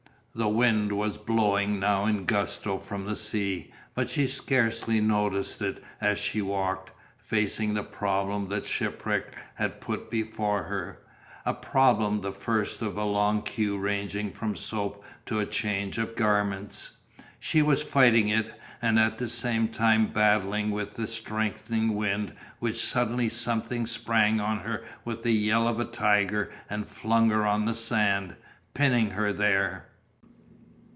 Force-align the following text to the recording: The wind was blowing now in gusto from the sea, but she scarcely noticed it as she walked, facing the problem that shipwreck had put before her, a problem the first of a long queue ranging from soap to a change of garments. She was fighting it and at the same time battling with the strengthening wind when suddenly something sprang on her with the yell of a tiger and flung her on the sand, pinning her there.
The 0.33 0.47
wind 0.47 0.93
was 0.93 1.17
blowing 1.17 1.77
now 1.77 2.05
in 2.05 2.23
gusto 2.23 2.77
from 2.77 3.05
the 3.05 3.17
sea, 3.17 3.73
but 3.93 4.09
she 4.09 4.27
scarcely 4.27 5.01
noticed 5.01 5.61
it 5.61 5.83
as 5.99 6.19
she 6.19 6.41
walked, 6.41 6.89
facing 7.17 7.73
the 7.73 7.83
problem 7.83 8.47
that 8.47 8.65
shipwreck 8.65 9.35
had 9.55 9.81
put 9.81 10.09
before 10.09 10.63
her, 10.63 10.99
a 11.45 11.53
problem 11.53 12.21
the 12.21 12.31
first 12.31 12.81
of 12.81 12.95
a 12.95 13.03
long 13.03 13.41
queue 13.41 13.77
ranging 13.77 14.31
from 14.31 14.55
soap 14.55 15.03
to 15.25 15.41
a 15.41 15.45
change 15.45 15.97
of 15.97 16.15
garments. 16.15 16.91
She 17.37 17.61
was 17.61 17.83
fighting 17.83 18.29
it 18.29 18.57
and 18.81 18.97
at 18.97 19.17
the 19.17 19.27
same 19.27 19.67
time 19.67 20.07
battling 20.07 20.71
with 20.71 20.93
the 20.93 21.07
strengthening 21.09 21.93
wind 21.93 22.31
when 22.59 22.73
suddenly 22.73 23.27
something 23.27 23.85
sprang 23.85 24.39
on 24.39 24.59
her 24.61 24.85
with 25.03 25.23
the 25.23 25.33
yell 25.33 25.67
of 25.67 25.77
a 25.77 25.83
tiger 25.83 26.49
and 26.69 26.87
flung 26.87 27.29
her 27.31 27.45
on 27.45 27.65
the 27.65 27.75
sand, 27.75 28.37
pinning 28.73 29.09
her 29.09 29.33
there. 29.33 29.87